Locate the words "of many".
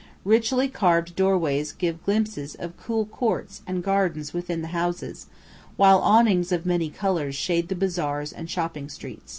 6.51-6.89